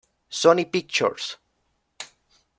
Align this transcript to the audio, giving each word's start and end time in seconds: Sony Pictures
Sony 0.31 0.65
Pictures 0.65 1.37